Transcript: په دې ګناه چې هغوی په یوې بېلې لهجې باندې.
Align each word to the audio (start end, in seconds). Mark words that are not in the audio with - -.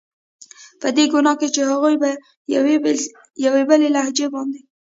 په 0.81 0.87
دې 0.95 1.05
ګناه 1.13 1.43
چې 1.55 1.61
هغوی 1.69 1.95
په 2.01 2.09
یوې 3.45 3.59
بېلې 3.69 3.89
لهجې 3.95 4.27
باندې. 4.33 4.61